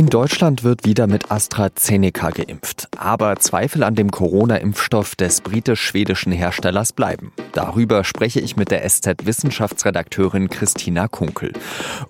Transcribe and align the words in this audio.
In 0.00 0.06
Deutschland 0.06 0.64
wird 0.64 0.86
wieder 0.86 1.06
mit 1.06 1.30
AstraZeneca 1.30 2.30
geimpft. 2.30 2.88
Aber 2.96 3.36
Zweifel 3.36 3.82
an 3.82 3.96
dem 3.96 4.10
Corona-Impfstoff 4.10 5.14
des 5.14 5.42
britisch-schwedischen 5.42 6.32
Herstellers 6.32 6.94
bleiben. 6.94 7.32
Darüber 7.52 8.02
spreche 8.02 8.40
ich 8.40 8.56
mit 8.56 8.70
der 8.70 8.88
SZ-Wissenschaftsredakteurin 8.88 10.48
Christina 10.48 11.06
Kunkel. 11.06 11.52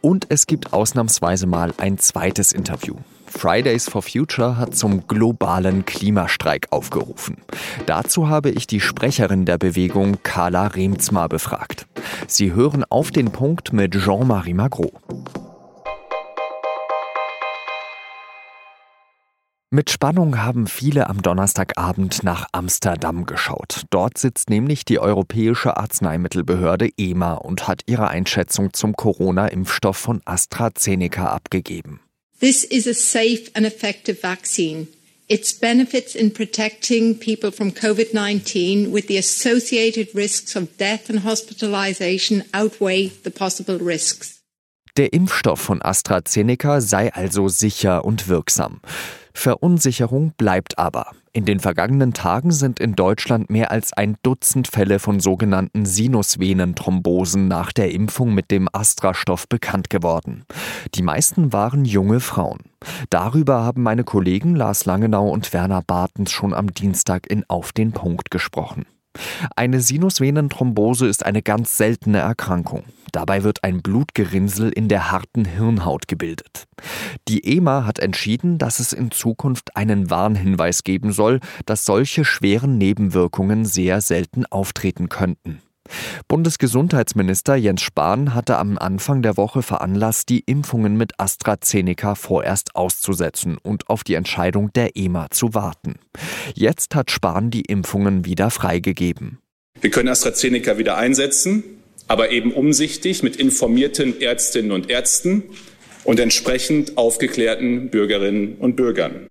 Und 0.03 0.27
es 0.29 0.47
gibt 0.47 0.73
ausnahmsweise 0.73 1.49
mal 1.49 1.75
ein 1.79 1.99
zweites 1.99 2.53
Interview. 2.53 2.95
Fridays 3.27 3.89
for 3.89 4.03
Future 4.03 4.57
hat 4.57 4.77
zum 4.77 5.09
globalen 5.09 5.85
Klimastreik 5.85 6.69
aufgerufen. 6.71 7.39
Dazu 7.87 8.29
habe 8.29 8.51
ich 8.51 8.69
die 8.69 8.81
Sprecherin 8.81 9.47
der 9.47 9.59
Bewegung 9.59 10.19
Carla 10.23 10.69
Remzma 10.69 11.27
befragt. 11.27 11.89
Sie 12.29 12.53
hören 12.53 12.85
auf 12.89 13.11
den 13.11 13.33
Punkt 13.33 13.73
mit 13.73 13.99
Jean-Marie 13.99 14.55
Magro. 14.55 14.93
Mit 19.73 19.89
Spannung 19.89 20.43
haben 20.43 20.67
viele 20.67 21.09
am 21.09 21.23
Donnerstagabend 21.23 22.25
nach 22.25 22.49
Amsterdam 22.51 23.25
geschaut. 23.25 23.85
Dort 23.91 24.19
sitzt 24.19 24.51
nämlich 24.51 24.85
die 24.85 24.99
Europäische 24.99 25.77
Arzneimittelbehörde 25.77 26.89
EMA 26.97 27.35
und 27.35 27.69
hat 27.69 27.83
ihre 27.87 28.09
Einschätzung 28.09 28.73
zum 28.73 28.97
Corona-Impfstoff 28.97 29.97
von 29.97 30.23
AstraZeneca 30.25 31.27
abgegeben. 31.27 32.01
This 32.41 32.65
is 32.65 32.89
a 32.89 32.95
safe 32.95 33.45
and 33.55 33.65
effective 33.65 34.21
vaccine. 34.21 34.89
Its 35.29 35.55
benefits 35.55 36.17
in 36.17 36.33
protecting 36.33 37.21
people 37.21 37.53
from 37.53 37.71
COVID-19 37.73 38.93
with 38.93 39.07
the 39.07 39.19
associated 39.19 40.13
risks 40.17 40.57
of 40.57 40.65
death 40.79 41.09
and 41.09 41.23
hospitalization 41.23 42.43
outweigh 42.53 43.13
the 43.23 43.31
possible 43.31 43.77
risks. 43.77 44.41
Der 44.97 45.13
Impfstoff 45.13 45.61
von 45.61 45.81
AstraZeneca 45.81 46.81
sei 46.81 47.15
also 47.15 47.47
sicher 47.47 48.05
und 48.05 48.27
wirksam. 48.27 48.81
Verunsicherung 49.33 50.33
bleibt 50.37 50.79
aber. 50.79 51.13
In 51.33 51.45
den 51.45 51.61
vergangenen 51.61 52.13
Tagen 52.13 52.51
sind 52.51 52.81
in 52.81 52.97
Deutschland 52.97 53.51
mehr 53.51 53.71
als 53.71 53.93
ein 53.93 54.17
Dutzend 54.23 54.67
Fälle 54.67 54.99
von 54.99 55.21
sogenannten 55.21 55.87
Sinusvenenthrombosen 55.87 57.47
nach 57.47 57.73
der 57.73 57.93
Impfung 57.93 58.35
mit 58.35 58.51
dem 58.51 58.69
Astra-Stoff 58.73 59.49
bekannt 59.49 59.91
geworden. 59.91 60.45
Die 60.95 61.03
meisten 61.03 61.53
waren 61.53 61.85
junge 61.85 62.21
Frauen. 62.21 62.59
Darüber 63.11 63.63
haben 63.63 63.83
meine 63.83 64.05
Kollegen 64.05 64.57
Lars 64.57 64.87
Langenau 64.87 65.29
und 65.29 65.53
Werner 65.53 65.83
Bartens 65.87 66.33
schon 66.33 66.53
am 66.53 66.73
Dienstag 66.73 67.31
in 67.31 67.45
Auf 67.49 67.73
den 67.73 67.93
Punkt 67.93 68.31
gesprochen. 68.31 68.87
Eine 69.57 69.81
Sinusvenenthrombose 69.81 71.07
ist 71.07 71.25
eine 71.25 71.43
ganz 71.43 71.77
seltene 71.77 72.19
Erkrankung. 72.19 72.85
Dabei 73.13 73.43
wird 73.43 73.65
ein 73.65 73.83
Blutgerinnsel 73.83 74.71
in 74.71 74.89
der 74.89 75.11
harten 75.11 75.45
Hirnhaut 75.45 76.07
gebildet. 76.07 76.67
Die 77.27 77.57
EMA 77.57 77.85
hat 77.85 77.99
entschieden, 77.99 78.59
dass 78.59 78.79
es 78.79 78.93
in 78.93 79.11
Zukunft 79.11 79.77
einen 79.77 80.11
Warnhinweis 80.11 80.85
geben 80.85 81.13
soll, 81.13 81.41
dass 81.67 81.85
solche 81.85 82.25
schweren 82.25 82.79
Nebenwirkungen 82.79 83.65
sehr 83.65 84.01
selten 84.01 84.47
auftreten 84.47 85.09
könnten. 85.09 85.61
Bundesgesundheitsminister 86.29 87.57
Jens 87.57 87.83
Spahn 87.83 88.35
hatte 88.35 88.59
am 88.59 88.79
Anfang 88.79 89.23
der 89.23 89.37
Woche 89.37 89.63
veranlasst, 89.63 90.29
die 90.29 90.41
Impfungen 90.41 90.97
mit 90.97 91.19
AstraZeneca 91.19 92.15
vorerst 92.15 92.77
auszusetzen 92.77 93.59
und 93.61 93.89
auf 93.89 94.05
die 94.05 94.15
Entscheidung 94.15 94.73
der 94.73 94.97
EMA 94.97 95.31
zu 95.31 95.55
warten. 95.55 95.97
Jetzt 96.55 96.95
hat 96.95 97.11
Spahn 97.11 97.51
die 97.51 97.63
Impfungen 97.63 98.25
wieder 98.25 98.51
freigegeben. 98.51 99.39
Wir 99.81 99.91
können 99.91 100.09
AstraZeneca 100.09 100.79
wieder 100.79 100.97
einsetzen, 100.97 101.65
aber 102.09 102.31
eben 102.31 102.53
umsichtig 102.53 103.23
mit 103.23 103.37
informierten 103.37 104.21
Ärztinnen 104.21 104.73
und 104.73 104.91
Ärzten 104.91 105.45
und 106.05 106.21
entsprechend 106.21 106.99
aufgeklärten 106.99 107.91
Bürgerinnen 107.91 108.57
und 108.57 108.77
Bürgern. 108.77 109.29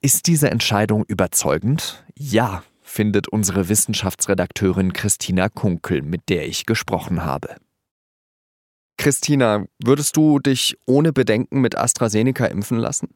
Ist 0.00 0.26
diese 0.26 0.50
Entscheidung 0.50 1.04
überzeugend? 1.08 2.04
Ja, 2.16 2.62
findet 2.82 3.28
unsere 3.28 3.68
Wissenschaftsredakteurin 3.68 4.92
Christina 4.92 5.48
Kunkel, 5.48 6.02
mit 6.02 6.28
der 6.28 6.46
ich 6.46 6.66
gesprochen 6.66 7.24
habe. 7.24 7.56
Christina, 8.96 9.66
würdest 9.82 10.16
du 10.16 10.38
dich 10.38 10.76
ohne 10.86 11.12
Bedenken 11.12 11.60
mit 11.60 11.76
AstraZeneca 11.76 12.46
impfen 12.46 12.78
lassen? 12.78 13.08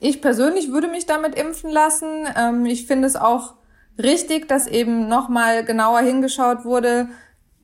Ich 0.00 0.20
persönlich 0.20 0.70
würde 0.70 0.88
mich 0.88 1.06
damit 1.06 1.34
impfen 1.34 1.70
lassen. 1.70 2.26
Ähm, 2.36 2.66
ich 2.66 2.86
finde 2.86 3.06
es 3.06 3.16
auch 3.16 3.54
richtig, 4.02 4.48
dass 4.48 4.66
eben 4.66 5.08
nochmal 5.08 5.64
genauer 5.64 6.00
hingeschaut 6.00 6.64
wurde, 6.64 7.08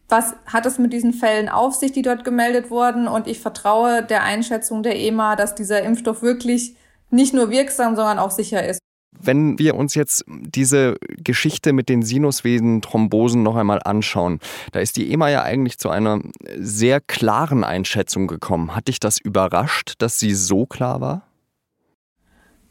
was 0.08 0.34
hat 0.46 0.66
es 0.66 0.78
mit 0.78 0.92
diesen 0.92 1.12
Fällen 1.12 1.48
auf 1.48 1.74
sich, 1.74 1.92
die 1.92 2.02
dort 2.02 2.24
gemeldet 2.24 2.70
wurden. 2.70 3.08
Und 3.08 3.26
ich 3.26 3.40
vertraue 3.40 4.02
der 4.02 4.22
Einschätzung 4.22 4.82
der 4.82 4.98
EMA, 4.98 5.36
dass 5.36 5.54
dieser 5.54 5.82
Impfstoff 5.82 6.22
wirklich 6.22 6.76
nicht 7.10 7.34
nur 7.34 7.50
wirksam, 7.50 7.96
sondern 7.96 8.18
auch 8.18 8.30
sicher 8.30 8.64
ist. 8.64 8.80
Wenn 9.12 9.58
wir 9.58 9.74
uns 9.74 9.94
jetzt 9.94 10.24
diese 10.28 10.96
Geschichte 11.18 11.72
mit 11.72 11.88
den 11.88 12.02
Sinusvenenthrombosen 12.02 13.42
noch 13.42 13.56
einmal 13.56 13.80
anschauen, 13.84 14.38
da 14.72 14.80
ist 14.80 14.96
die 14.96 15.12
EMA 15.12 15.28
ja 15.28 15.42
eigentlich 15.42 15.78
zu 15.78 15.90
einer 15.90 16.20
sehr 16.56 17.00
klaren 17.00 17.64
Einschätzung 17.64 18.28
gekommen. 18.28 18.74
Hat 18.74 18.88
dich 18.88 19.00
das 19.00 19.18
überrascht, 19.18 19.94
dass 19.98 20.18
sie 20.18 20.34
so 20.34 20.64
klar 20.64 21.00
war? 21.00 21.29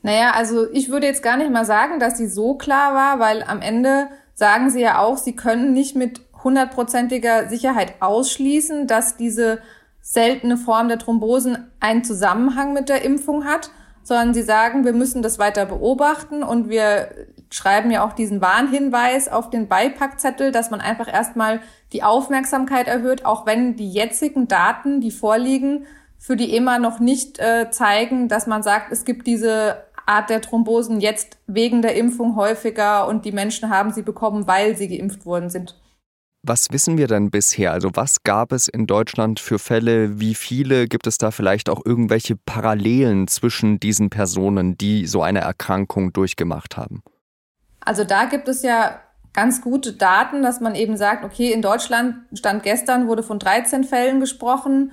Naja, 0.09 0.31
also 0.31 0.67
ich 0.71 0.89
würde 0.89 1.05
jetzt 1.05 1.21
gar 1.21 1.37
nicht 1.37 1.51
mal 1.51 1.65
sagen, 1.65 1.99
dass 1.99 2.17
sie 2.17 2.27
so 2.27 2.55
klar 2.55 2.95
war, 2.95 3.19
weil 3.19 3.43
am 3.43 3.61
Ende 3.61 4.07
sagen 4.33 4.71
sie 4.71 4.81
ja 4.81 4.97
auch, 4.97 5.17
sie 5.17 5.35
können 5.35 5.71
nicht 5.71 5.95
mit 5.95 6.21
hundertprozentiger 6.43 7.47
Sicherheit 7.47 7.93
ausschließen, 7.99 8.87
dass 8.87 9.17
diese 9.17 9.59
seltene 10.01 10.57
Form 10.57 10.87
der 10.87 10.97
Thrombosen 10.97 11.69
einen 11.79 12.03
Zusammenhang 12.03 12.73
mit 12.73 12.89
der 12.89 13.03
Impfung 13.03 13.45
hat 13.45 13.69
sondern 14.01 14.33
sie 14.33 14.41
sagen, 14.41 14.85
wir 14.85 14.93
müssen 14.93 15.21
das 15.21 15.37
weiter 15.37 15.67
beobachten 15.67 16.41
und 16.41 16.67
wir 16.67 17.09
schreiben 17.51 17.91
ja 17.91 18.03
auch 18.03 18.13
diesen 18.13 18.41
Warnhinweis 18.41 19.27
auf 19.27 19.51
den 19.51 19.67
Beipackzettel, 19.67 20.51
dass 20.51 20.71
man 20.71 20.81
einfach 20.81 21.07
erstmal 21.07 21.61
die 21.93 22.01
Aufmerksamkeit 22.01 22.87
erhöht, 22.87 23.23
auch 23.23 23.45
wenn 23.45 23.75
die 23.75 23.91
jetzigen 23.91 24.47
Daten, 24.47 24.99
die 24.99 25.11
vorliegen, 25.11 25.85
für 26.17 26.35
die 26.35 26.55
EMA 26.55 26.79
noch 26.79 26.99
nicht 26.99 27.39
äh, 27.39 27.69
zeigen, 27.71 28.27
dass 28.27 28.45
man 28.45 28.61
sagt, 28.61 28.91
es 28.91 29.05
gibt 29.05 29.25
diese 29.25 29.83
Art 30.09 30.29
der 30.29 30.41
Thrombosen 30.41 30.99
jetzt 30.99 31.37
wegen 31.45 31.81
der 31.81 31.95
Impfung 31.95 32.35
häufiger 32.35 33.07
und 33.07 33.25
die 33.25 33.31
Menschen 33.31 33.69
haben 33.69 33.93
sie 33.93 34.01
bekommen, 34.01 34.47
weil 34.47 34.75
sie 34.75 34.87
geimpft 34.87 35.25
worden 35.25 35.49
sind. 35.49 35.79
Was 36.41 36.71
wissen 36.71 36.97
wir 36.97 37.07
denn 37.07 37.31
bisher? 37.31 37.73
Also 37.73 37.91
was 37.93 38.23
gab 38.23 38.51
es 38.51 38.67
in 38.67 38.87
Deutschland 38.87 39.39
für 39.39 39.59
Fälle? 39.59 40.19
Wie 40.19 40.33
viele? 40.35 40.87
Gibt 40.87 41.05
es 41.05 41.17
da 41.17 41.31
vielleicht 41.31 41.69
auch 41.69 41.85
irgendwelche 41.85 42.35
Parallelen 42.37 43.27
zwischen 43.27 43.79
diesen 43.79 44.09
Personen, 44.09 44.77
die 44.77 45.05
so 45.05 45.21
eine 45.21 45.41
Erkrankung 45.41 46.13
durchgemacht 46.13 46.77
haben? 46.77 47.03
Also 47.81 48.03
da 48.03 48.25
gibt 48.25 48.47
es 48.47 48.63
ja 48.63 49.01
ganz 49.33 49.61
gute 49.61 49.93
Daten, 49.93 50.41
dass 50.41 50.59
man 50.59 50.75
eben 50.75 50.97
sagt, 50.97 51.23
okay, 51.23 51.51
in 51.51 51.61
Deutschland 51.61 52.15
stand 52.33 52.63
gestern, 52.63 53.07
wurde 53.07 53.21
von 53.21 53.37
13 53.37 53.83
Fällen 53.83 54.19
gesprochen, 54.19 54.91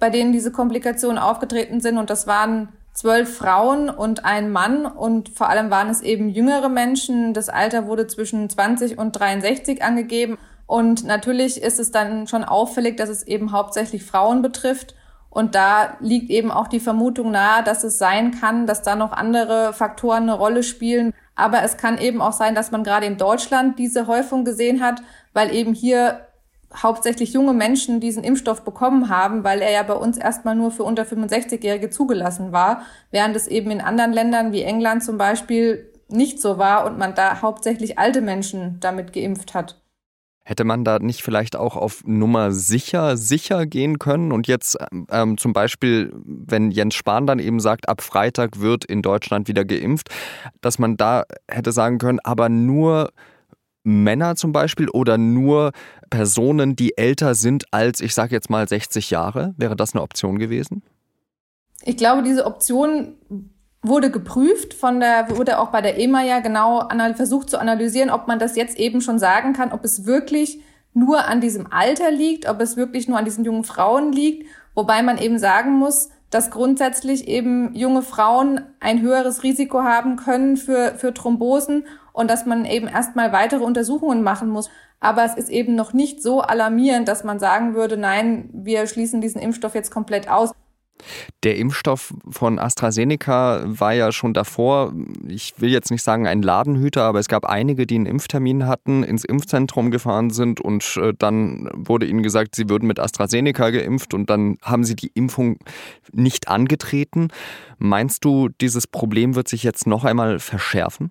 bei 0.00 0.10
denen 0.10 0.32
diese 0.32 0.50
Komplikationen 0.50 1.18
aufgetreten 1.18 1.80
sind 1.80 1.98
und 1.98 2.10
das 2.10 2.26
waren 2.26 2.70
zwölf 2.96 3.36
Frauen 3.36 3.90
und 3.90 4.24
ein 4.24 4.50
Mann 4.50 4.86
und 4.86 5.28
vor 5.28 5.50
allem 5.50 5.70
waren 5.70 5.90
es 5.90 6.00
eben 6.00 6.30
jüngere 6.30 6.70
Menschen. 6.70 7.34
Das 7.34 7.50
Alter 7.50 7.86
wurde 7.86 8.06
zwischen 8.06 8.48
20 8.48 8.98
und 8.98 9.12
63 9.12 9.84
angegeben. 9.84 10.38
Und 10.66 11.04
natürlich 11.04 11.62
ist 11.62 11.78
es 11.78 11.90
dann 11.90 12.26
schon 12.26 12.42
auffällig, 12.42 12.96
dass 12.96 13.10
es 13.10 13.22
eben 13.22 13.52
hauptsächlich 13.52 14.02
Frauen 14.02 14.40
betrifft. 14.40 14.94
Und 15.28 15.54
da 15.54 15.98
liegt 16.00 16.30
eben 16.30 16.50
auch 16.50 16.66
die 16.66 16.80
Vermutung 16.80 17.30
nahe, 17.30 17.62
dass 17.62 17.84
es 17.84 17.98
sein 17.98 18.30
kann, 18.40 18.66
dass 18.66 18.80
da 18.80 18.96
noch 18.96 19.12
andere 19.12 19.74
Faktoren 19.74 20.22
eine 20.22 20.32
Rolle 20.32 20.62
spielen. 20.62 21.12
Aber 21.34 21.62
es 21.62 21.76
kann 21.76 21.98
eben 21.98 22.22
auch 22.22 22.32
sein, 22.32 22.54
dass 22.54 22.70
man 22.70 22.82
gerade 22.82 23.04
in 23.04 23.18
Deutschland 23.18 23.78
diese 23.78 24.06
Häufung 24.06 24.46
gesehen 24.46 24.82
hat, 24.82 25.02
weil 25.34 25.54
eben 25.54 25.74
hier 25.74 26.25
hauptsächlich 26.82 27.32
junge 27.32 27.52
Menschen 27.52 28.00
diesen 28.00 28.24
Impfstoff 28.24 28.64
bekommen 28.64 29.08
haben, 29.08 29.44
weil 29.44 29.60
er 29.60 29.70
ja 29.70 29.82
bei 29.82 29.94
uns 29.94 30.18
erstmal 30.18 30.54
nur 30.54 30.70
für 30.70 30.84
unter 30.84 31.04
65-Jährige 31.04 31.90
zugelassen 31.90 32.52
war, 32.52 32.82
während 33.10 33.36
es 33.36 33.46
eben 33.46 33.70
in 33.70 33.80
anderen 33.80 34.12
Ländern 34.12 34.52
wie 34.52 34.62
England 34.62 35.04
zum 35.04 35.18
Beispiel 35.18 35.92
nicht 36.08 36.40
so 36.40 36.58
war 36.58 36.86
und 36.86 36.98
man 36.98 37.14
da 37.14 37.42
hauptsächlich 37.42 37.98
alte 37.98 38.20
Menschen 38.20 38.78
damit 38.80 39.12
geimpft 39.12 39.54
hat. 39.54 39.80
Hätte 40.44 40.62
man 40.62 40.84
da 40.84 41.00
nicht 41.00 41.22
vielleicht 41.22 41.56
auch 41.56 41.74
auf 41.74 42.04
Nummer 42.06 42.52
sicher, 42.52 43.16
sicher 43.16 43.66
gehen 43.66 43.98
können? 43.98 44.30
Und 44.30 44.46
jetzt 44.46 44.78
ähm, 45.10 45.36
zum 45.38 45.52
Beispiel, 45.52 46.12
wenn 46.24 46.70
Jens 46.70 46.94
Spahn 46.94 47.26
dann 47.26 47.40
eben 47.40 47.58
sagt, 47.58 47.88
ab 47.88 48.00
Freitag 48.00 48.60
wird 48.60 48.84
in 48.84 49.02
Deutschland 49.02 49.48
wieder 49.48 49.64
geimpft, 49.64 50.08
dass 50.60 50.78
man 50.78 50.96
da 50.96 51.24
hätte 51.48 51.72
sagen 51.72 51.98
können, 51.98 52.20
aber 52.22 52.48
nur 52.48 53.10
Männer 53.86 54.34
zum 54.34 54.52
Beispiel 54.52 54.88
oder 54.88 55.16
nur 55.16 55.72
Personen, 56.10 56.74
die 56.74 56.98
älter 56.98 57.34
sind 57.34 57.72
als, 57.72 58.00
ich 58.00 58.14
sage 58.14 58.34
jetzt 58.34 58.50
mal, 58.50 58.68
60 58.68 59.10
Jahre? 59.10 59.54
Wäre 59.56 59.76
das 59.76 59.94
eine 59.94 60.02
Option 60.02 60.38
gewesen? 60.38 60.82
Ich 61.84 61.96
glaube, 61.96 62.22
diese 62.22 62.46
Option 62.46 63.14
wurde 63.82 64.10
geprüft 64.10 64.74
von 64.74 64.98
der, 64.98 65.30
wurde 65.36 65.60
auch 65.60 65.68
bei 65.68 65.80
der 65.80 65.98
EMA 66.00 66.24
ja 66.24 66.40
genau 66.40 66.88
versucht 67.14 67.48
zu 67.48 67.60
analysieren, 67.60 68.10
ob 68.10 68.26
man 68.26 68.40
das 68.40 68.56
jetzt 68.56 68.76
eben 68.78 69.00
schon 69.00 69.20
sagen 69.20 69.52
kann, 69.52 69.70
ob 69.72 69.84
es 69.84 70.04
wirklich 70.04 70.60
nur 70.92 71.26
an 71.26 71.40
diesem 71.40 71.70
Alter 71.70 72.10
liegt, 72.10 72.48
ob 72.48 72.60
es 72.60 72.76
wirklich 72.76 73.06
nur 73.06 73.18
an 73.18 73.24
diesen 73.24 73.44
jungen 73.44 73.64
Frauen 73.64 74.12
liegt. 74.12 74.48
Wobei 74.74 75.02
man 75.02 75.18
eben 75.18 75.38
sagen 75.38 75.72
muss, 75.72 76.08
dass 76.30 76.50
grundsätzlich 76.50 77.28
eben 77.28 77.74
junge 77.74 78.02
Frauen 78.02 78.60
ein 78.80 79.00
höheres 79.00 79.42
Risiko 79.42 79.82
haben 79.82 80.16
können 80.16 80.56
für, 80.56 80.94
für 80.96 81.14
Thrombosen 81.14 81.84
und 82.16 82.30
dass 82.30 82.46
man 82.46 82.64
eben 82.64 82.88
erstmal 82.88 83.30
weitere 83.32 83.62
Untersuchungen 83.62 84.22
machen 84.22 84.48
muss. 84.48 84.70
Aber 85.00 85.24
es 85.24 85.34
ist 85.34 85.50
eben 85.50 85.74
noch 85.74 85.92
nicht 85.92 86.22
so 86.22 86.40
alarmierend, 86.40 87.08
dass 87.08 87.24
man 87.24 87.38
sagen 87.38 87.74
würde, 87.74 87.98
nein, 87.98 88.48
wir 88.54 88.86
schließen 88.86 89.20
diesen 89.20 89.40
Impfstoff 89.40 89.74
jetzt 89.74 89.90
komplett 89.90 90.30
aus. 90.30 90.52
Der 91.42 91.56
Impfstoff 91.56 92.14
von 92.30 92.58
AstraZeneca 92.58 93.64
war 93.66 93.92
ja 93.92 94.12
schon 94.12 94.32
davor, 94.32 94.94
ich 95.28 95.52
will 95.58 95.68
jetzt 95.68 95.90
nicht 95.90 96.02
sagen 96.02 96.26
ein 96.26 96.40
Ladenhüter, 96.40 97.02
aber 97.02 97.18
es 97.18 97.28
gab 97.28 97.44
einige, 97.44 97.86
die 97.86 97.96
einen 97.96 98.06
Impftermin 98.06 98.66
hatten, 98.66 99.02
ins 99.02 99.26
Impfzentrum 99.26 99.90
gefahren 99.90 100.30
sind 100.30 100.62
und 100.62 100.96
äh, 100.96 101.12
dann 101.18 101.68
wurde 101.74 102.06
ihnen 102.06 102.22
gesagt, 102.22 102.56
sie 102.56 102.70
würden 102.70 102.86
mit 102.86 102.98
AstraZeneca 102.98 103.68
geimpft 103.68 104.14
und 104.14 104.30
dann 104.30 104.56
haben 104.62 104.84
sie 104.84 104.96
die 104.96 105.10
Impfung 105.12 105.58
nicht 106.12 106.48
angetreten. 106.48 107.28
Meinst 107.76 108.24
du, 108.24 108.48
dieses 108.48 108.86
Problem 108.86 109.34
wird 109.34 109.48
sich 109.48 109.62
jetzt 109.64 109.86
noch 109.86 110.04
einmal 110.06 110.38
verschärfen? 110.38 111.10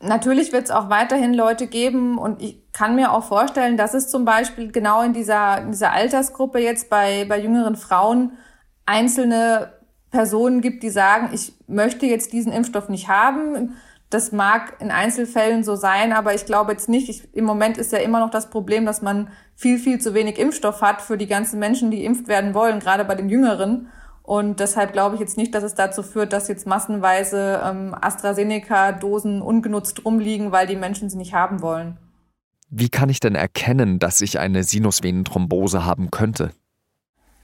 Natürlich 0.00 0.52
wird 0.52 0.64
es 0.64 0.70
auch 0.70 0.90
weiterhin 0.90 1.32
Leute 1.32 1.66
geben 1.66 2.18
und 2.18 2.42
ich 2.42 2.70
kann 2.72 2.96
mir 2.96 3.12
auch 3.12 3.24
vorstellen, 3.24 3.78
dass 3.78 3.94
es 3.94 4.08
zum 4.08 4.26
Beispiel 4.26 4.70
genau 4.70 5.00
in 5.02 5.14
dieser, 5.14 5.62
in 5.62 5.70
dieser 5.70 5.92
Altersgruppe 5.92 6.58
jetzt 6.58 6.90
bei, 6.90 7.24
bei 7.26 7.40
jüngeren 7.40 7.76
Frauen 7.76 8.32
einzelne 8.84 9.72
Personen 10.10 10.60
gibt, 10.60 10.82
die 10.82 10.90
sagen, 10.90 11.30
ich 11.32 11.54
möchte 11.66 12.06
jetzt 12.06 12.32
diesen 12.32 12.52
Impfstoff 12.52 12.88
nicht 12.88 13.08
haben. 13.08 13.76
Das 14.10 14.32
mag 14.32 14.76
in 14.80 14.90
Einzelfällen 14.90 15.64
so 15.64 15.74
sein, 15.74 16.12
aber 16.12 16.34
ich 16.34 16.46
glaube 16.46 16.72
jetzt 16.72 16.88
nicht. 16.88 17.08
Ich, 17.08 17.34
Im 17.34 17.44
Moment 17.44 17.78
ist 17.78 17.90
ja 17.90 17.98
immer 17.98 18.20
noch 18.20 18.30
das 18.30 18.50
Problem, 18.50 18.86
dass 18.86 19.02
man 19.02 19.28
viel, 19.56 19.78
viel 19.78 19.98
zu 19.98 20.14
wenig 20.14 20.38
Impfstoff 20.38 20.82
hat 20.82 21.02
für 21.02 21.16
die 21.16 21.26
ganzen 21.26 21.58
Menschen, 21.58 21.90
die 21.90 22.04
impft 22.04 22.28
werden 22.28 22.54
wollen, 22.54 22.80
gerade 22.80 23.04
bei 23.04 23.14
den 23.14 23.28
Jüngeren. 23.28 23.88
Und 24.26 24.58
deshalb 24.58 24.92
glaube 24.92 25.14
ich 25.14 25.20
jetzt 25.20 25.36
nicht, 25.36 25.54
dass 25.54 25.62
es 25.62 25.74
dazu 25.74 26.02
führt, 26.02 26.32
dass 26.32 26.48
jetzt 26.48 26.66
massenweise 26.66 27.62
ähm, 27.64 27.94
AstraZeneca-Dosen 27.94 29.40
ungenutzt 29.40 30.04
rumliegen, 30.04 30.50
weil 30.50 30.66
die 30.66 30.74
Menschen 30.74 31.08
sie 31.08 31.16
nicht 31.16 31.32
haben 31.32 31.62
wollen. 31.62 31.96
Wie 32.68 32.88
kann 32.88 33.08
ich 33.08 33.20
denn 33.20 33.36
erkennen, 33.36 34.00
dass 34.00 34.20
ich 34.20 34.40
eine 34.40 34.64
Sinusvenenthrombose 34.64 35.84
haben 35.84 36.10
könnte? 36.10 36.50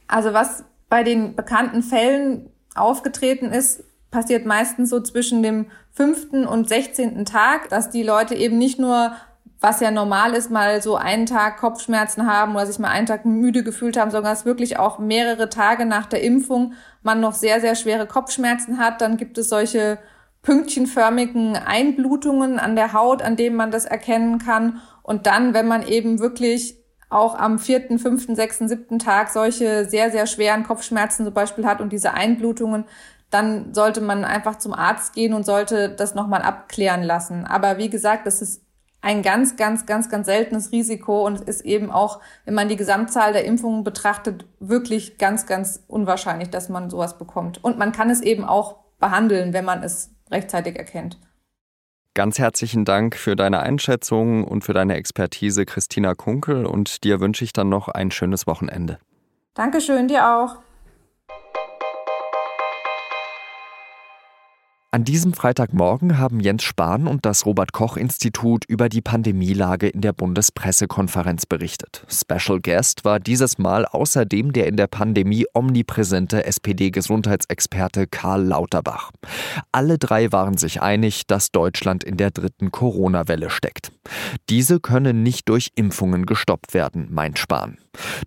Also 0.09 0.33
was 0.33 0.65
bei 0.89 1.05
den 1.05 1.37
bekannten 1.37 1.85
Fällen 1.85 2.51
aufgetreten 2.75 3.47
ist, 3.47 3.85
passiert 4.11 4.45
meistens 4.45 4.91
so 4.91 5.01
zwischen 5.01 5.45
dem 5.45 5.67
fünften 5.93 6.45
und 6.45 6.69
sechzehnten 6.69 7.25
Tag, 7.25 7.69
dass 7.69 7.91
die 7.91 8.03
Leute 8.03 8.35
eben 8.35 8.59
nicht 8.59 8.81
nur, 8.81 9.13
was 9.63 9.81
ja 9.81 9.91
normal 9.91 10.35
ist, 10.35 10.51
mal 10.51 10.83
so 10.83 10.97
einen 10.97 11.27
Tag 11.27 11.59
Kopfschmerzen 11.59 12.27
haben 12.27 12.55
oder 12.55 12.67
sich 12.67 12.79
mal 12.79 12.89
einen 12.89 13.07
Tag 13.07 13.25
müde 13.25 13.63
gefühlt 13.63 13.97
haben, 13.97 14.11
sondern 14.11 14.33
dass 14.33 14.45
wirklich 14.45 14.79
auch 14.79 14.99
mehrere 14.99 15.49
Tage 15.49 15.87
nach 15.87 16.07
der 16.07 16.23
Impfung 16.23 16.75
man 17.03 17.21
noch 17.21 17.35
sehr, 17.35 17.61
sehr 17.61 17.77
schwere 17.77 18.07
Kopfschmerzen 18.07 18.79
hat. 18.79 19.01
Dann 19.01 19.17
gibt 19.17 19.39
es 19.39 19.49
solche 19.49 19.99
pünktchenförmigen 20.43 21.57
Einblutungen 21.57 22.59
an 22.59 22.75
der 22.75 22.93
Haut, 22.93 23.23
an 23.23 23.37
denen 23.37 23.55
man 23.55 23.71
das 23.71 23.85
erkennen 23.85 24.39
kann. 24.39 24.81
Und 25.05 25.27
dann, 25.27 25.55
wenn 25.55 25.69
man 25.69 25.87
eben 25.87 26.19
wirklich 26.19 26.77
auch 27.09 27.39
am 27.39 27.59
vierten, 27.59 27.99
fünften, 27.99 28.35
sechsten, 28.35 28.69
siebten 28.69 28.99
Tag 28.99 29.31
solche 29.31 29.85
sehr, 29.85 30.11
sehr 30.11 30.27
schweren 30.27 30.65
Kopfschmerzen 30.65 31.25
zum 31.25 31.35
Beispiel 31.35 31.67
hat 31.67 31.81
und 31.81 31.93
diese 31.93 32.15
Einblutungen, 32.15 32.85
dann 33.31 33.73
sollte 33.73 34.01
man 34.01 34.25
einfach 34.25 34.59
zum 34.59 34.73
Arzt 34.73 35.15
gehen 35.15 35.35
und 35.35 35.47
sollte 35.47 35.91
das 35.91 36.15
nochmal 36.15 36.43
abklären 36.43 37.03
lassen. 37.03 37.47
Aber 37.47 37.79
wie 37.79 37.91
gesagt, 37.91 38.27
das 38.27 38.43
ist 38.43 38.63
ein 39.03 39.23
ganz, 39.23 39.57
ganz, 39.57 39.85
ganz, 39.85 40.09
ganz 40.09 40.27
seltenes 40.27 40.73
Risiko 40.73 41.27
und 41.27 41.35
es 41.35 41.43
ist 41.43 41.61
eben 41.63 41.91
auch, 41.91 42.21
wenn 42.45 42.55
man 42.55 42.69
die 42.69 42.77
Gesamtzahl 42.77 43.33
der 43.33 43.45
Impfungen 43.45 43.85
betrachtet, 43.85 44.47
wirklich 44.61 45.19
ganz, 45.19 45.45
ganz 45.47 45.83
unwahrscheinlich, 45.89 46.51
dass 46.51 46.69
man 46.69 46.89
sowas 46.89 47.19
bekommt. 47.19 47.63
Und 47.63 47.79
man 47.79 47.93
kann 47.93 48.09
es 48.11 48.21
eben 48.21 48.45
auch 48.45 48.77
behandeln, 49.01 49.53
wenn 49.53 49.65
man 49.65 49.83
es 49.83 50.11
rechtzeitig 50.31 50.79
erkennt. 50.79 51.19
Ganz 52.15 52.39
herzlichen 52.39 52.85
Dank 52.85 53.17
für 53.17 53.37
deine 53.37 53.61
Einschätzung 53.61 54.45
und 54.45 54.65
für 54.65 54.75
deine 54.75 54.95
Expertise, 54.95 55.65
Christina 55.65 56.15
Kunkel. 56.15 56.67
Und 56.67 57.05
dir 57.05 57.21
wünsche 57.21 57.43
ich 57.43 57.53
dann 57.53 57.71
noch 57.71 57.89
ein 57.89 58.11
schönes 58.11 58.47
Wochenende. 58.47 58.99
Dankeschön, 59.55 60.09
dir 60.09 60.29
auch. 60.29 60.59
An 64.95 65.05
diesem 65.05 65.33
Freitagmorgen 65.33 66.19
haben 66.19 66.39
Jens 66.39 66.65
Spahn 66.65 67.07
und 67.07 67.25
das 67.25 67.47
Robert 67.47 67.73
Koch 67.73 67.97
Institut 67.97 68.67
über 68.67 68.91
die 68.91 69.01
Pandemielage 69.01 69.89
in 69.89 70.03
der 70.03 70.13
Bundespressekonferenz 70.13 71.47
berichtet. 71.47 72.05
Special 72.11 72.61
Guest 72.61 73.03
war 73.03 73.19
dieses 73.19 73.57
Mal 73.57 73.87
außerdem 73.87 74.53
der 74.53 74.67
in 74.67 74.77
der 74.77 74.89
Pandemie 74.89 75.47
omnipräsente 75.55 76.45
SPD-Gesundheitsexperte 76.45 78.07
Karl 78.07 78.45
Lauterbach. 78.45 79.13
Alle 79.73 79.97
drei 79.97 80.31
waren 80.31 80.59
sich 80.59 80.83
einig, 80.83 81.27
dass 81.27 81.53
Deutschland 81.53 82.05
in 82.05 82.19
der 82.19 82.31
dritten 82.31 82.71
Corona-Welle 82.71 83.49
steckt. 83.49 83.93
Diese 84.51 84.79
können 84.79 85.23
nicht 85.23 85.49
durch 85.49 85.71
Impfungen 85.75 86.27
gestoppt 86.27 86.75
werden, 86.75 87.09
meint 87.11 87.39
Spahn. 87.39 87.79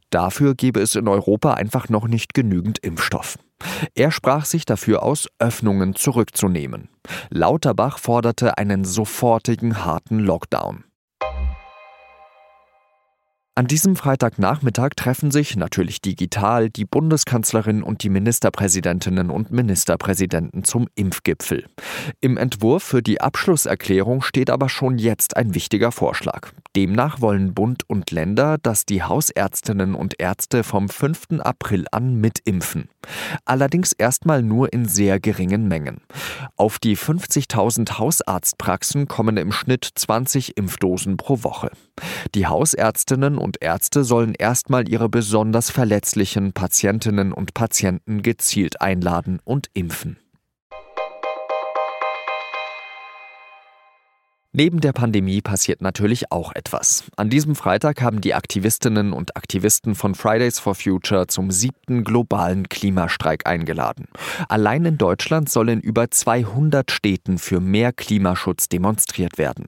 Dafür 0.10 0.56
gebe 0.56 0.80
es 0.80 0.96
in 0.96 1.08
Europa 1.08 1.54
einfach 1.54 1.90
noch 1.90 2.08
nicht 2.08 2.34
genügend 2.34 2.80
Impfstoff. 2.80 3.38
Er 3.94 4.12
sprach 4.12 4.46
sich 4.46 4.66
dafür 4.66 5.04
aus, 5.04 5.28
Öffnungen 5.40 5.96
zurückzunehmen. 5.96 6.90
Lauterbach 7.30 8.00
forderte 8.00 8.58
einen 8.58 8.84
sofortigen 8.84 9.86
harten 9.86 10.20
Lockdown. 10.20 10.84
An 13.58 13.68
diesem 13.68 13.96
Freitagnachmittag 13.96 14.98
treffen 14.98 15.32
sich 15.32 15.56
natürlich 15.56 16.02
digital 16.02 16.70
die 16.70 16.84
Bundeskanzlerin 16.84 17.84
und 17.84 18.04
die 18.04 18.10
Ministerpräsidentinnen 18.10 19.30
und 19.30 19.50
Ministerpräsidenten 19.50 20.66
zum 20.66 20.90
Impfgipfel. 20.96 21.66
Im 22.20 22.36
Entwurf 22.36 22.84
für 22.84 23.02
die 23.02 23.22
Abschlusserklärung 23.22 24.24
steht 24.24 24.50
aber 24.50 24.68
schon 24.68 24.98
jetzt 24.98 25.38
ein 25.38 25.56
wichtiger 25.56 25.94
Vorschlag. 25.94 26.52
Demnach 26.76 27.22
wollen 27.22 27.54
Bund 27.54 27.84
und 27.88 28.12
Länder, 28.12 28.58
dass 28.62 28.86
die 28.86 29.04
Hausärztinnen 29.04 29.96
und 29.96 30.20
Ärzte 30.20 30.66
vom 30.66 30.90
5. 30.90 31.40
April 31.40 31.86
an 31.94 32.16
mitimpfen. 32.16 32.90
Allerdings 33.46 33.94
erstmal 33.94 34.44
nur 34.44 34.74
in 34.74 34.86
sehr 34.86 35.22
geringen 35.22 35.70
Mengen. 35.70 36.02
Auf 36.58 36.78
die 36.78 36.98
50.000 36.98 38.00
Hausarztpraxen 38.00 39.08
kommen 39.08 39.38
im 39.38 39.54
Schnitt 39.54 39.88
20 39.96 40.58
Impfdosen 40.58 41.16
pro 41.16 41.42
Woche. 41.44 41.72
Die 42.34 42.48
Hausärztinnen 42.48 43.38
und 43.38 43.62
Ärzte 43.62 44.04
sollen 44.04 44.34
erstmal 44.34 44.90
ihre 44.90 45.10
besonders 45.10 45.70
verletzlichen 45.70 46.54
Patientinnen 46.54 47.32
und 47.32 47.54
Patienten 47.54 48.22
gezielt 48.22 48.82
einladen 48.82 49.40
und 49.44 49.70
impfen. 49.74 50.18
Neben 54.58 54.80
der 54.80 54.94
Pandemie 54.94 55.42
passiert 55.42 55.82
natürlich 55.82 56.32
auch 56.32 56.56
etwas. 56.56 57.04
An 57.18 57.30
diesem 57.30 57.56
Freitag 57.56 58.02
haben 58.02 58.22
die 58.22 58.34
Aktivistinnen 58.34 59.12
und 59.12 59.36
Aktivisten 59.36 59.96
von 59.96 60.16
Fridays 60.16 60.60
for 60.60 60.76
Future 60.76 61.28
zum 61.28 61.52
siebten 61.52 62.06
globalen 62.06 62.70
Klimastreik 62.70 63.46
eingeladen. 63.46 64.08
Allein 64.48 64.86
in 64.86 64.98
Deutschland 64.98 65.50
soll 65.50 65.68
in 65.68 65.82
über 65.82 66.10
200 66.10 66.90
Städten 66.90 67.38
für 67.38 67.60
mehr 67.60 67.92
Klimaschutz 67.92 68.70
demonstriert 68.70 69.38
werden. 69.38 69.66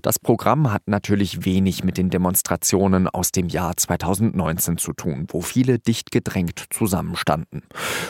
Das 0.00 0.18
Programm 0.18 0.72
hat 0.72 0.88
natürlich 0.88 1.44
wenig 1.44 1.84
mit 1.84 1.98
den 1.98 2.08
Demonstrationen 2.08 3.08
aus 3.08 3.32
dem 3.32 3.48
Jahr 3.48 3.76
2019 3.76 4.78
zu 4.78 4.94
tun, 4.94 5.26
wo 5.28 5.42
viele 5.42 5.78
dicht 5.78 6.10
gedrängt 6.10 6.64
zusammenstanden. 6.70 7.64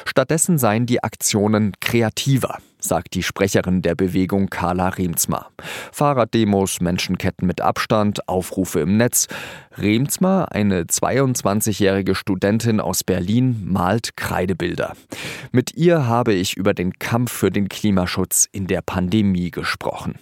Stattdessen 0.05 0.59
seien 0.59 0.87
die 0.87 1.03
Aktionen 1.03 1.73
kreativer 1.81 2.59
sagt 2.81 3.15
die 3.15 3.23
Sprecherin 3.23 3.83
der 3.83 3.95
Bewegung 3.95 4.49
Carla 4.49 4.89
Remsmar. 4.89 5.51
Fahrraddemos, 5.93 6.81
Menschenketten 6.81 7.47
mit 7.47 7.61
Abstand, 7.61 8.29
Aufrufe 8.29 8.81
im 8.81 8.97
Netz. 8.97 9.29
Remsmar, 9.77 10.53
eine 10.53 10.85
22-jährige 10.85 12.15
Studentin 12.15 12.81
aus 12.81 13.05
Berlin, 13.05 13.63
malt 13.67 14.17
Kreidebilder. 14.17 14.95
Mit 15.53 15.75
ihr 15.77 16.07
habe 16.07 16.33
ich 16.33 16.57
über 16.57 16.75
den 16.75 16.99
Kampf 16.99 17.33
für 17.33 17.51
den 17.51 17.69
Klimaschutz 17.69 18.49
in 18.51 18.67
der 18.67 18.83
Pandemie 18.83 19.51
gesprochen. 19.51 20.19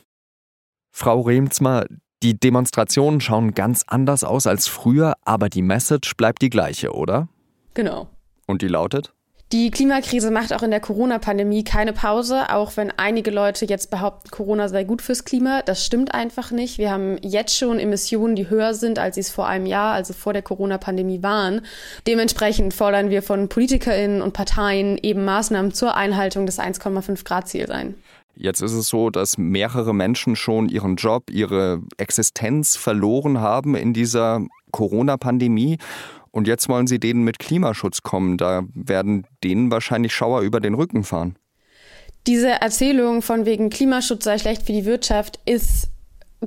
Frau 0.91 1.21
Remsmar, 1.21 1.87
die 2.23 2.39
Demonstrationen 2.39 3.21
schauen 3.21 3.55
ganz 3.55 3.85
anders 3.87 4.25
aus 4.25 4.47
als 4.47 4.67
früher, 4.67 5.15
aber 5.25 5.49
die 5.49 5.63
Message 5.63 6.17
bleibt 6.17 6.43
die 6.43 6.51
gleiche, 6.51 6.93
oder? 6.93 7.29
Genau. 7.75 8.09
Und 8.47 8.63
die 8.63 8.69
lautet? 8.69 9.13
Die 9.51 9.71
Klimakrise 9.71 10.31
macht 10.31 10.53
auch 10.53 10.63
in 10.63 10.71
der 10.71 10.81
Corona-Pandemie 10.81 11.65
keine 11.65 11.95
Pause, 11.95 12.53
auch 12.53 12.77
wenn 12.77 12.91
einige 12.91 13.31
Leute 13.31 13.65
jetzt 13.65 13.91
behaupten, 13.91 14.29
Corona 14.31 14.69
sei 14.69 14.85
gut 14.85 15.01
fürs 15.01 15.25
Klima. 15.25 15.63
Das 15.63 15.87
stimmt 15.87 16.13
einfach 16.13 16.51
nicht. 16.51 16.77
Wir 16.77 16.91
haben 16.91 17.17
jetzt 17.23 17.57
schon 17.57 17.79
Emissionen, 17.79 18.37
die 18.37 18.51
höher 18.51 18.75
sind, 18.75 18.99
als 18.99 19.15
sie 19.15 19.23
es 19.23 19.31
vor 19.31 19.47
einem 19.47 19.65
Jahr, 19.65 19.95
also 19.95 20.13
vor 20.13 20.35
der 20.35 20.43
Corona-Pandemie 20.43 21.23
waren. 21.23 21.63
Dementsprechend 22.07 22.75
fordern 22.75 23.09
wir 23.09 23.23
von 23.23 23.49
PolitikerInnen 23.49 24.21
und 24.21 24.35
Parteien 24.35 24.99
eben 25.03 25.25
Maßnahmen 25.25 25.73
zur 25.73 25.97
Einhaltung 25.97 26.45
des 26.45 26.59
1,5 26.59 27.25
Grad 27.25 27.49
Ziels 27.49 27.71
ein. 27.71 27.95
Jetzt 28.37 28.61
ist 28.61 28.73
es 28.73 28.89
so, 28.89 29.09
dass 29.09 29.39
mehrere 29.39 29.95
Menschen 29.95 30.37
schon 30.37 30.69
ihren 30.69 30.97
Job, 30.97 31.31
ihre 31.31 31.81
Existenz 31.97 32.77
verloren 32.77 33.41
haben 33.41 33.75
in 33.75 33.95
dieser 33.95 34.43
Corona-Pandemie. 34.73 35.79
Und 36.31 36.47
jetzt 36.47 36.69
wollen 36.69 36.87
sie 36.87 36.99
denen 36.99 37.25
mit 37.25 37.39
Klimaschutz 37.39 38.03
kommen. 38.03 38.37
Da 38.37 38.63
werden 38.75 39.27
denen 39.45 39.71
wahrscheinlich 39.71 40.15
Schauer 40.15 40.43
über 40.43 40.61
den 40.61 40.75
Rücken 40.75 41.05
fahren. 41.05 41.37
Diese 42.27 42.49
Erzählung 42.49 43.23
von 43.23 43.47
wegen 43.47 43.71
Klimaschutz 43.71 44.25
sei 44.25 44.39
schlecht 44.39 44.63
für 44.63 44.73
die 44.73 44.85
Wirtschaft 44.85 45.41
ist 45.47 45.89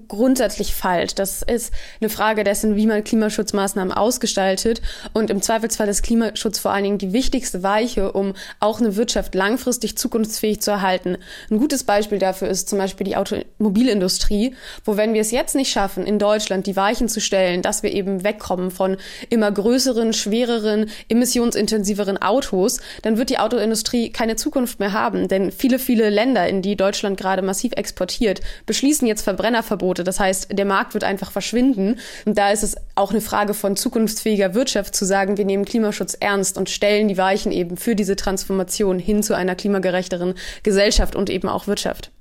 grundsätzlich 0.08 0.74
falsch. 0.74 1.16
Das 1.16 1.42
ist 1.42 1.74
eine 2.00 2.10
Frage 2.10 2.44
dessen, 2.44 2.78
wie 2.78 2.88
man 2.88 3.04
Klimaschutzmaßnahmen 3.04 3.94
ausgestaltet. 3.94 4.82
Und 5.14 5.30
im 5.30 5.42
Zweifelsfall 5.42 5.90
ist 5.90 6.02
Klimaschutz 6.02 6.60
vor 6.60 6.72
allen 6.72 6.86
Dingen 6.86 6.98
die 6.98 7.12
wichtigste 7.12 7.62
Weiche, 7.62 8.14
um 8.14 8.34
auch 8.62 8.80
eine 8.80 8.96
Wirtschaft 8.96 9.36
langfristig 9.36 9.98
zukunftsfähig 9.98 10.62
zu 10.62 10.72
erhalten. 10.72 11.18
Ein 11.50 11.60
gutes 11.60 11.84
Beispiel 11.84 12.20
dafür 12.20 12.48
ist 12.48 12.70
zum 12.70 12.80
Beispiel 12.80 13.06
die 13.06 13.18
Automobilindustrie, 13.18 14.56
wo 14.86 14.96
wenn 14.96 15.14
wir 15.14 15.22
es 15.22 15.32
jetzt 15.32 15.56
nicht 15.56 15.72
schaffen, 15.72 16.06
in 16.06 16.20
Deutschland 16.20 16.68
die 16.68 16.78
Weichen 16.78 17.10
zu 17.10 17.20
stellen, 17.20 17.62
dass 17.62 17.84
wir 17.84 17.92
eben 17.92 18.24
wegkommen 18.24 18.72
von 18.72 18.96
immer 19.30 19.52
größeren, 19.52 20.14
schwereren, 20.14 20.90
emissionsintensiveren 21.10 22.18
Autos, 22.22 22.80
dann 23.02 23.18
wird 23.18 23.30
die 23.30 23.40
Autoindustrie 23.40 24.10
keine 24.10 24.38
Zukunft 24.38 24.80
mehr 24.80 24.94
haben. 24.94 25.28
Denn 25.28 25.52
viele, 25.52 25.80
viele 25.80 26.10
Länder, 26.10 26.48
in 26.48 26.62
die 26.62 26.78
Deutschland 26.78 27.20
gerade 27.20 27.42
massiv 27.42 27.74
exportiert, 27.76 28.40
beschließen 28.66 29.06
jetzt 29.06 29.24
Verbrennerverbote 29.24 29.81
Verbote. 29.82 30.04
Das 30.04 30.20
heißt, 30.20 30.48
der 30.52 30.66
Markt 30.66 30.94
wird 30.94 31.04
einfach 31.04 31.32
verschwinden. 31.32 32.00
Und 32.26 32.38
da 32.38 32.52
ist 32.52 32.64
es 32.64 32.76
auch 32.96 33.10
eine 33.10 33.22
Frage 33.22 33.54
von 33.56 33.76
zukunftsfähiger 33.76 34.54
Wirtschaft 34.54 34.96
zu 34.96 35.06
sagen, 35.06 35.38
wir 35.38 35.46
nehmen 35.46 35.66
Klimaschutz 35.66 36.16
ernst 36.20 36.58
und 36.58 36.70
stellen 36.70 37.08
die 37.08 37.18
Weichen 37.18 37.52
eben 37.52 37.78
für 37.78 37.96
diese 37.96 38.16
Transformation 38.16 39.00
hin 39.00 39.24
zu 39.24 39.36
einer 39.36 39.56
klimagerechteren 39.56 40.36
Gesellschaft 40.62 41.16
und 41.16 41.30
eben 41.30 41.50
auch 41.50 41.66
Wirtschaft. 41.66 42.12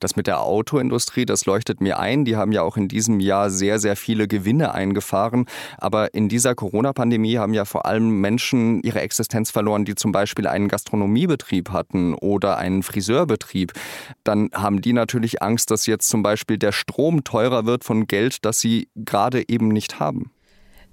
Das 0.00 0.16
mit 0.16 0.26
der 0.26 0.40
Autoindustrie, 0.40 1.26
das 1.26 1.46
leuchtet 1.46 1.80
mir 1.80 1.98
ein. 1.98 2.24
Die 2.24 2.36
haben 2.36 2.52
ja 2.52 2.62
auch 2.62 2.76
in 2.76 2.88
diesem 2.88 3.20
Jahr 3.20 3.50
sehr, 3.50 3.78
sehr 3.78 3.96
viele 3.96 4.28
Gewinne 4.28 4.74
eingefahren. 4.74 5.46
Aber 5.78 6.14
in 6.14 6.28
dieser 6.28 6.54
Corona-Pandemie 6.54 7.38
haben 7.38 7.54
ja 7.54 7.64
vor 7.64 7.86
allem 7.86 8.20
Menschen 8.20 8.82
ihre 8.82 9.00
Existenz 9.00 9.50
verloren, 9.50 9.84
die 9.84 9.94
zum 9.94 10.12
Beispiel 10.12 10.46
einen 10.46 10.68
Gastronomiebetrieb 10.68 11.70
hatten 11.70 12.14
oder 12.14 12.58
einen 12.58 12.82
Friseurbetrieb. 12.82 13.72
Dann 14.24 14.50
haben 14.52 14.80
die 14.80 14.92
natürlich 14.92 15.42
Angst, 15.42 15.70
dass 15.70 15.86
jetzt 15.86 16.08
zum 16.08 16.22
Beispiel 16.22 16.58
der 16.58 16.72
Strom 16.72 17.24
teurer 17.24 17.66
wird 17.66 17.84
von 17.84 18.06
Geld, 18.06 18.44
das 18.44 18.60
sie 18.60 18.88
gerade 18.94 19.48
eben 19.48 19.68
nicht 19.68 20.00
haben. 20.00 20.33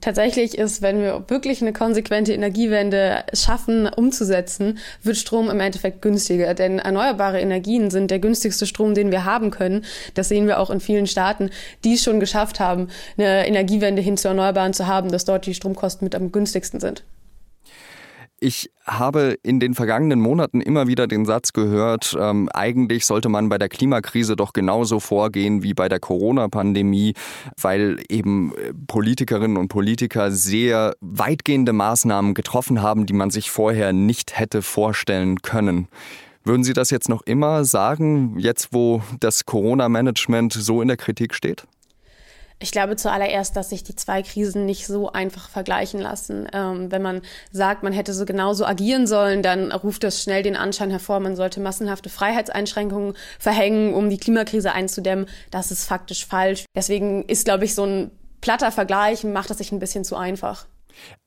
Tatsächlich 0.02 0.58
ist, 0.58 0.82
wenn 0.82 1.00
wir 1.00 1.24
wirklich 1.28 1.62
eine 1.62 1.74
konsequente 1.74 2.34
Energiewende 2.34 3.24
schaffen, 3.34 3.88
umzusetzen, 3.88 4.80
wird 5.04 5.16
Strom 5.16 5.50
im 5.50 5.60
Endeffekt 5.60 6.02
günstiger. 6.02 6.56
Denn 6.56 6.80
erneuerbare 6.80 7.40
Energien 7.40 7.92
sind 7.92 8.10
der 8.10 8.18
günstigste 8.18 8.66
Strom, 8.66 8.96
den 8.96 9.12
wir 9.12 9.26
haben 9.26 9.52
können. 9.52 9.86
Das 10.16 10.28
sehen 10.28 10.48
wir 10.48 10.60
auch 10.60 10.72
in 10.72 10.80
vielen 10.80 11.06
Staaten, 11.06 11.52
die 11.84 11.94
es 11.94 12.04
schon 12.04 12.20
geschafft 12.20 12.60
haben, 12.60 12.90
eine 13.18 13.48
Energiewende 13.48 14.02
hin 14.02 14.18
zu 14.18 14.28
Erneuerbaren 14.28 14.74
zu 14.74 14.88
haben, 14.88 15.12
dass 15.12 15.26
dort 15.26 15.46
die 15.46 15.54
Stromkosten 15.54 16.04
mit 16.04 16.16
am 16.16 16.32
günstigsten 16.32 16.80
sind. 16.80 17.04
Ich 18.44 18.72
habe 18.88 19.38
in 19.44 19.60
den 19.60 19.76
vergangenen 19.76 20.20
Monaten 20.20 20.62
immer 20.62 20.88
wieder 20.88 21.06
den 21.06 21.26
Satz 21.26 21.54
gehört, 21.54 22.18
ähm, 22.20 22.50
eigentlich 22.52 23.06
sollte 23.06 23.30
man 23.30 23.50
bei 23.50 23.60
der 23.60 23.70
Klimakrise 23.70 24.36
doch 24.36 24.52
genauso 24.52 25.00
vorgehen 25.00 25.62
wie 25.62 25.76
bei 25.76 25.88
der 25.88 26.00
Corona-Pandemie, 26.00 27.14
weil 27.62 28.00
eben 28.10 28.56
äh, 28.56 28.74
Politikerinnen 28.88 29.58
und 29.58 29.68
Politiker 29.68 30.32
sehr 30.32 30.96
weitgehende 31.02 31.72
Maßnahmen 31.72 32.34
getroffen 32.34 32.82
haben, 32.82 33.06
die 33.06 33.14
man 33.14 33.30
sich 33.30 33.52
vorher 33.52 33.94
nicht 33.94 34.40
hätte 34.40 34.64
vorstellen 34.64 35.44
können. 35.44 35.88
Würden 36.44 36.64
Sie 36.64 36.74
das 36.74 36.90
jetzt 36.90 37.10
noch 37.10 37.22
immer 37.22 37.64
sagen, 37.64 38.40
jetzt 38.40 38.70
wo 38.72 39.04
das 39.20 39.46
Corona-Management 39.46 40.54
so 40.54 40.82
in 40.82 40.88
der 40.88 40.98
Kritik 40.98 41.36
steht? 41.36 41.68
Ich 42.62 42.72
glaube 42.72 42.96
zuallererst, 42.96 43.56
dass 43.56 43.70
sich 43.70 43.84
die 43.84 43.96
zwei 43.96 44.22
Krisen 44.22 44.66
nicht 44.66 44.86
so 44.86 45.12
einfach 45.12 45.50
vergleichen 45.50 46.00
lassen. 46.00 46.48
Ähm, 46.54 46.92
wenn 46.92 47.02
man 47.02 47.22
sagt, 47.52 47.82
man 47.82 47.92
hätte 47.92 48.14
so 48.14 48.24
genauso 48.26 48.66
agieren 48.66 49.08
sollen, 49.08 49.42
dann 49.42 49.72
ruft 49.72 50.04
das 50.04 50.22
schnell 50.22 50.44
den 50.44 50.56
Anschein 50.56 50.92
hervor, 50.92 51.20
man 51.20 51.36
sollte 51.36 51.60
massenhafte 51.60 52.10
Freiheitseinschränkungen 52.10 53.16
verhängen, 53.40 53.96
um 53.96 54.10
die 54.10 54.20
Klimakrise 54.20 54.74
einzudämmen. 54.74 55.26
Das 55.50 55.72
ist 55.72 55.86
faktisch 55.86 56.26
falsch. 56.28 56.66
Deswegen 56.76 57.26
ist, 57.26 57.46
glaube 57.46 57.66
ich, 57.66 57.74
so 57.74 57.84
ein 57.84 58.12
platter 58.42 58.72
Vergleich, 58.72 59.24
macht 59.24 59.50
es 59.50 59.58
sich 59.58 59.72
ein 59.72 59.80
bisschen 59.80 60.04
zu 60.04 60.16
einfach. 60.16 60.68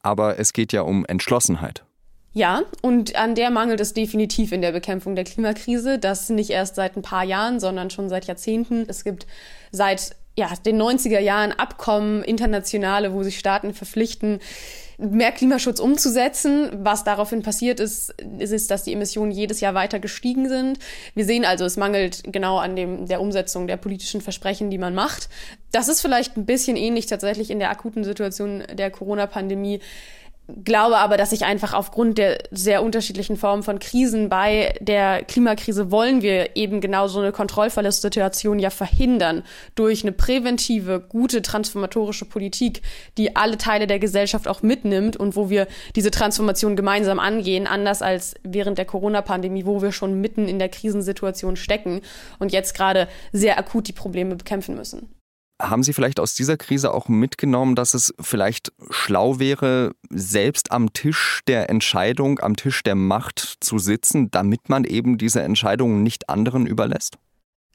Aber 0.02 0.38
es 0.38 0.52
geht 0.52 0.72
ja 0.72 0.82
um 0.82 1.04
Entschlossenheit. 1.04 1.84
Ja, 2.32 2.62
und 2.82 3.14
an 3.14 3.36
der 3.36 3.50
mangelt 3.50 3.80
es 3.80 3.94
definitiv 3.94 4.50
in 4.50 4.60
der 4.60 4.72
Bekämpfung 4.72 5.14
der 5.14 5.24
Klimakrise. 5.24 6.00
Das 6.00 6.30
nicht 6.30 6.50
erst 6.50 6.74
seit 6.74 6.96
ein 6.96 7.02
paar 7.02 7.22
Jahren, 7.22 7.60
sondern 7.60 7.90
schon 7.90 8.08
seit 8.08 8.26
Jahrzehnten. 8.26 8.86
Es 8.88 9.04
gibt 9.04 9.26
seit 9.70 10.16
ja, 10.36 10.52
den 10.66 10.80
90er 10.80 11.20
Jahren 11.20 11.52
Abkommen, 11.52 12.24
internationale, 12.24 13.12
wo 13.12 13.22
sich 13.22 13.38
Staaten 13.38 13.72
verpflichten, 13.72 14.40
mehr 14.98 15.32
Klimaschutz 15.32 15.80
umzusetzen. 15.80 16.70
Was 16.82 17.04
daraufhin 17.04 17.42
passiert 17.42 17.80
ist, 17.80 18.14
ist, 18.38 18.52
ist, 18.52 18.70
dass 18.70 18.84
die 18.84 18.92
Emissionen 18.92 19.30
jedes 19.30 19.60
Jahr 19.60 19.74
weiter 19.74 20.00
gestiegen 20.00 20.48
sind. 20.48 20.78
Wir 21.14 21.24
sehen 21.24 21.44
also, 21.44 21.64
es 21.64 21.76
mangelt 21.76 22.22
genau 22.26 22.58
an 22.58 22.76
dem, 22.76 23.06
der 23.06 23.20
Umsetzung 23.20 23.66
der 23.66 23.76
politischen 23.76 24.20
Versprechen, 24.20 24.70
die 24.70 24.78
man 24.78 24.94
macht. 24.94 25.28
Das 25.72 25.88
ist 25.88 26.00
vielleicht 26.00 26.36
ein 26.36 26.46
bisschen 26.46 26.76
ähnlich 26.76 27.06
tatsächlich 27.06 27.50
in 27.50 27.58
der 27.58 27.70
akuten 27.70 28.04
Situation 28.04 28.64
der 28.72 28.90
Corona-Pandemie 28.90 29.80
glaube 30.46 30.98
aber, 30.98 31.16
dass 31.16 31.30
sich 31.30 31.44
einfach 31.44 31.72
aufgrund 31.72 32.18
der 32.18 32.38
sehr 32.50 32.82
unterschiedlichen 32.82 33.36
Formen 33.36 33.62
von 33.62 33.78
Krisen 33.78 34.28
bei 34.28 34.74
der 34.80 35.24
Klimakrise 35.24 35.90
wollen 35.90 36.20
wir 36.20 36.54
eben 36.54 36.82
genau 36.82 37.08
so 37.08 37.20
eine 37.20 37.32
Kontrollverlustsituation 37.32 38.58
ja 38.58 38.68
verhindern 38.68 39.42
durch 39.74 40.02
eine 40.02 40.12
präventive, 40.12 41.00
gute, 41.00 41.40
transformatorische 41.40 42.26
Politik, 42.26 42.82
die 43.16 43.36
alle 43.36 43.56
Teile 43.56 43.86
der 43.86 43.98
Gesellschaft 43.98 44.46
auch 44.46 44.62
mitnimmt 44.62 45.16
und 45.16 45.34
wo 45.34 45.48
wir 45.48 45.66
diese 45.96 46.10
Transformation 46.10 46.76
gemeinsam 46.76 47.20
angehen, 47.20 47.66
anders 47.66 48.02
als 48.02 48.34
während 48.42 48.76
der 48.76 48.84
Corona-Pandemie, 48.84 49.64
wo 49.64 49.80
wir 49.80 49.92
schon 49.92 50.20
mitten 50.20 50.46
in 50.46 50.58
der 50.58 50.68
Krisensituation 50.68 51.56
stecken 51.56 52.02
und 52.38 52.52
jetzt 52.52 52.74
gerade 52.74 53.08
sehr 53.32 53.58
akut 53.58 53.88
die 53.88 53.92
Probleme 53.92 54.36
bekämpfen 54.36 54.74
müssen. 54.74 55.13
Haben 55.62 55.84
Sie 55.84 55.92
vielleicht 55.92 56.18
aus 56.18 56.34
dieser 56.34 56.56
Krise 56.56 56.92
auch 56.92 57.08
mitgenommen, 57.08 57.76
dass 57.76 57.94
es 57.94 58.12
vielleicht 58.20 58.72
schlau 58.90 59.38
wäre, 59.38 59.92
selbst 60.10 60.72
am 60.72 60.92
Tisch 60.92 61.42
der 61.46 61.70
Entscheidung, 61.70 62.40
am 62.40 62.56
Tisch 62.56 62.82
der 62.82 62.96
Macht 62.96 63.58
zu 63.60 63.78
sitzen, 63.78 64.30
damit 64.32 64.68
man 64.68 64.84
eben 64.84 65.16
diese 65.16 65.42
Entscheidungen 65.42 66.02
nicht 66.02 66.28
anderen 66.28 66.66
überlässt? 66.66 67.18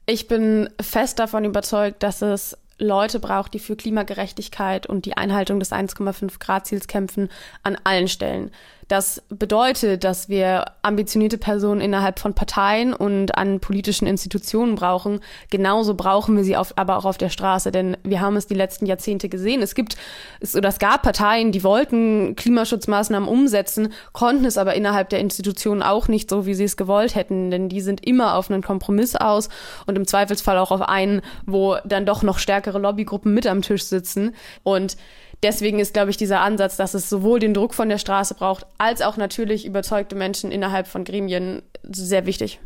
Ich 0.04 0.28
bin 0.28 0.68
fest 0.80 1.18
davon 1.18 1.44
überzeugt, 1.44 2.02
dass 2.02 2.20
es 2.20 2.56
Leute 2.80 3.20
braucht, 3.20 3.54
die 3.54 3.58
für 3.58 3.76
Klimagerechtigkeit 3.76 4.86
und 4.86 5.04
die 5.04 5.16
Einhaltung 5.16 5.60
des 5.60 5.72
1,5 5.72 6.38
Grad 6.38 6.66
Ziels 6.66 6.86
kämpfen, 6.86 7.28
an 7.62 7.78
allen 7.84 8.08
Stellen. 8.08 8.50
Das 8.90 9.22
bedeutet, 9.28 10.02
dass 10.02 10.28
wir 10.28 10.64
ambitionierte 10.82 11.38
Personen 11.38 11.80
innerhalb 11.80 12.18
von 12.18 12.34
Parteien 12.34 12.92
und 12.92 13.38
an 13.38 13.60
politischen 13.60 14.08
Institutionen 14.08 14.74
brauchen. 14.74 15.20
Genauso 15.48 15.94
brauchen 15.94 16.36
wir 16.36 16.42
sie 16.42 16.56
auf, 16.56 16.76
aber 16.76 16.96
auch 16.96 17.04
auf 17.04 17.16
der 17.16 17.28
Straße, 17.28 17.70
denn 17.70 17.96
wir 18.02 18.20
haben 18.20 18.34
es 18.34 18.48
die 18.48 18.56
letzten 18.56 18.86
Jahrzehnte 18.86 19.28
gesehen. 19.28 19.62
Es 19.62 19.76
gibt 19.76 19.94
es, 20.40 20.56
oder 20.56 20.70
es 20.70 20.80
gab 20.80 21.02
Parteien, 21.02 21.52
die 21.52 21.62
wollten 21.62 22.34
Klimaschutzmaßnahmen 22.34 23.28
umsetzen, 23.28 23.92
konnten 24.12 24.44
es 24.44 24.58
aber 24.58 24.74
innerhalb 24.74 25.08
der 25.10 25.20
Institutionen 25.20 25.84
auch 25.84 26.08
nicht 26.08 26.28
so, 26.28 26.44
wie 26.44 26.54
sie 26.54 26.64
es 26.64 26.76
gewollt 26.76 27.14
hätten, 27.14 27.52
denn 27.52 27.68
die 27.68 27.82
sind 27.82 28.04
immer 28.04 28.34
auf 28.34 28.50
einen 28.50 28.60
Kompromiss 28.60 29.14
aus 29.14 29.50
und 29.86 29.94
im 29.94 30.04
Zweifelsfall 30.08 30.58
auch 30.58 30.72
auf 30.72 30.82
einen, 30.82 31.22
wo 31.46 31.76
dann 31.84 32.06
doch 32.06 32.24
noch 32.24 32.40
stärkere 32.40 32.80
Lobbygruppen 32.80 33.32
mit 33.32 33.46
am 33.46 33.62
Tisch 33.62 33.84
sitzen 33.84 34.34
und 34.64 34.96
deswegen 35.42 35.78
ist, 35.78 35.94
glaube 35.94 36.10
ich, 36.10 36.16
dieser 36.16 36.40
Ansatz, 36.40 36.76
dass 36.76 36.94
es 36.94 37.08
sowohl 37.08 37.38
den 37.38 37.54
Druck 37.54 37.74
von 37.74 37.88
der 37.88 37.98
Straße 37.98 38.34
braucht, 38.34 38.66
als 38.78 39.02
auch 39.02 39.16
natürlich 39.16 39.66
überzeugte 39.66 40.14
Menschen 40.14 40.50
innerhalb 40.50 40.86
von 40.86 41.04
Gremien 41.04 41.62
sehr 41.82 42.26
wichtig. 42.26 42.60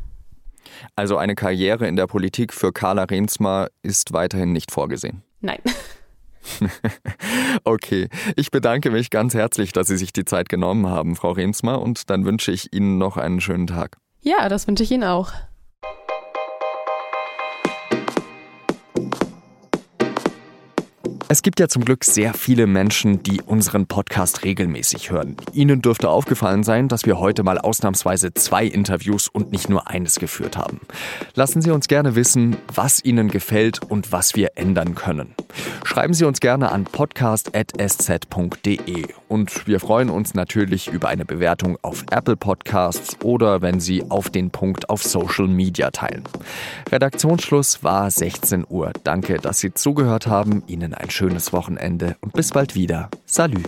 Also 0.96 1.16
eine 1.16 1.34
Karriere 1.34 1.86
in 1.86 1.96
der 1.96 2.06
Politik 2.06 2.52
für 2.52 2.72
Carla 2.72 3.04
Rehnsma 3.04 3.68
ist 3.82 4.12
weiterhin 4.12 4.52
nicht 4.52 4.70
vorgesehen. 4.70 5.22
Nein. 5.40 5.60
okay, 7.64 8.08
ich 8.36 8.50
bedanke 8.50 8.90
mich 8.90 9.10
ganz 9.10 9.34
herzlich, 9.34 9.72
dass 9.72 9.86
Sie 9.86 9.96
sich 9.96 10.12
die 10.12 10.24
Zeit 10.24 10.48
genommen 10.48 10.88
haben, 10.88 11.16
Frau 11.16 11.32
Rehnsma, 11.32 11.74
und 11.74 12.10
dann 12.10 12.24
wünsche 12.24 12.52
ich 12.52 12.72
Ihnen 12.72 12.98
noch 12.98 13.16
einen 13.16 13.40
schönen 13.40 13.66
Tag. 13.66 13.96
Ja, 14.20 14.48
das 14.48 14.66
wünsche 14.66 14.82
ich 14.82 14.90
Ihnen 14.90 15.04
auch. 15.04 15.32
Es 21.34 21.42
gibt 21.42 21.58
ja 21.58 21.66
zum 21.66 21.84
Glück 21.84 22.04
sehr 22.04 22.32
viele 22.32 22.68
Menschen, 22.68 23.24
die 23.24 23.42
unseren 23.42 23.88
Podcast 23.88 24.44
regelmäßig 24.44 25.10
hören. 25.10 25.36
Ihnen 25.52 25.82
dürfte 25.82 26.08
aufgefallen 26.08 26.62
sein, 26.62 26.86
dass 26.86 27.06
wir 27.06 27.18
heute 27.18 27.42
mal 27.42 27.58
ausnahmsweise 27.58 28.32
zwei 28.34 28.64
Interviews 28.64 29.26
und 29.26 29.50
nicht 29.50 29.68
nur 29.68 29.90
eines 29.90 30.20
geführt 30.20 30.56
haben. 30.56 30.78
Lassen 31.34 31.60
Sie 31.60 31.72
uns 31.72 31.88
gerne 31.88 32.14
wissen, 32.14 32.56
was 32.72 33.04
Ihnen 33.04 33.32
gefällt 33.32 33.80
und 33.82 34.12
was 34.12 34.36
wir 34.36 34.52
ändern 34.54 34.94
können. 34.94 35.34
Schreiben 35.82 36.14
Sie 36.14 36.24
uns 36.24 36.38
gerne 36.38 36.70
an 36.70 36.84
podcast.sz.de 36.84 37.46
und 39.26 39.66
wir 39.66 39.80
freuen 39.80 40.10
uns 40.10 40.34
natürlich 40.34 40.86
über 40.86 41.08
eine 41.08 41.24
Bewertung 41.24 41.78
auf 41.82 42.04
Apple 42.12 42.36
Podcasts 42.36 43.16
oder 43.24 43.60
wenn 43.60 43.80
Sie 43.80 44.08
auf 44.08 44.30
den 44.30 44.50
Punkt 44.50 44.88
auf 44.88 45.02
Social 45.02 45.48
Media 45.48 45.90
teilen. 45.90 46.22
Redaktionsschluss 46.92 47.82
war 47.82 48.08
16 48.08 48.64
Uhr. 48.68 48.92
Danke, 49.02 49.38
dass 49.38 49.58
Sie 49.58 49.74
zugehört 49.74 50.28
haben. 50.28 50.62
Ihnen 50.68 50.94
ein 50.94 51.10
schönes 51.24 51.54
Wochenende 51.54 52.16
und 52.20 52.34
bis 52.34 52.50
bald 52.50 52.74
wieder. 52.74 53.08
Salü. 53.24 53.62